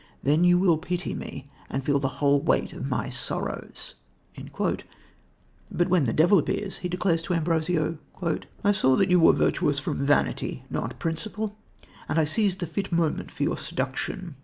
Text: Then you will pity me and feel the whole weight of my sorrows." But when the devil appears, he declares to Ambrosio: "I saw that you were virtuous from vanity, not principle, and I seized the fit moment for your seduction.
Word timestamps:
Then 0.23 0.43
you 0.43 0.57
will 0.57 0.79
pity 0.79 1.13
me 1.13 1.51
and 1.69 1.85
feel 1.85 1.99
the 1.99 2.07
whole 2.17 2.41
weight 2.41 2.73
of 2.73 2.89
my 2.89 3.09
sorrows." 3.11 3.93
But 5.69 5.89
when 5.89 6.05
the 6.05 6.11
devil 6.11 6.39
appears, 6.39 6.79
he 6.79 6.89
declares 6.89 7.21
to 7.21 7.35
Ambrosio: 7.35 7.99
"I 8.63 8.71
saw 8.71 8.95
that 8.95 9.11
you 9.11 9.19
were 9.19 9.33
virtuous 9.33 9.77
from 9.77 10.03
vanity, 10.03 10.63
not 10.71 10.97
principle, 10.97 11.55
and 12.09 12.17
I 12.17 12.23
seized 12.23 12.61
the 12.61 12.65
fit 12.65 12.91
moment 12.91 13.29
for 13.29 13.43
your 13.43 13.57
seduction. 13.57 14.37